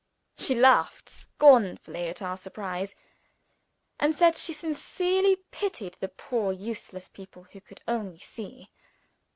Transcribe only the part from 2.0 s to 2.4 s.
at our